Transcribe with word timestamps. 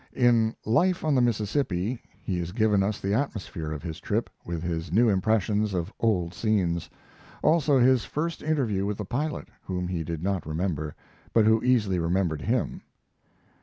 In 0.13 0.55
'Life 0.65 1.05
on 1.05 1.13
the 1.13 1.21
Mississippi' 1.21 2.01
he 2.23 2.39
has 2.39 2.51
given 2.53 2.81
us 2.81 2.99
the 2.99 3.13
atmosphere 3.13 3.71
of 3.71 3.83
his 3.83 3.99
trip, 3.99 4.31
with 4.43 4.63
his 4.63 4.91
new 4.91 5.09
impressions 5.09 5.75
of 5.75 5.93
old 5.99 6.33
scenes; 6.33 6.89
also 7.43 7.77
his 7.77 8.03
first 8.03 8.41
interview 8.41 8.83
with 8.83 8.97
the 8.97 9.05
pilot, 9.05 9.49
whom 9.63 9.87
he 9.87 10.03
did 10.03 10.23
not 10.23 10.47
remember, 10.47 10.95
but 11.33 11.45
who 11.45 11.61
easily 11.61 11.99
remembered 11.99 12.41
him. 12.41 12.81